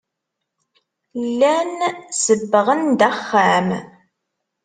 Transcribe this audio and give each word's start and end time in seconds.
Llan 1.29 1.71
sebbɣen-d 2.23 2.99
axxam. 3.09 3.69